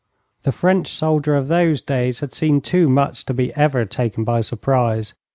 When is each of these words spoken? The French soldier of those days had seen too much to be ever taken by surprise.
The 0.41 0.51
French 0.51 0.87
soldier 0.87 1.35
of 1.35 1.47
those 1.47 1.79
days 1.79 2.21
had 2.21 2.33
seen 2.33 2.59
too 2.61 2.89
much 2.89 3.23
to 3.25 3.35
be 3.35 3.53
ever 3.53 3.85
taken 3.85 4.23
by 4.23 4.41
surprise. 4.41 5.13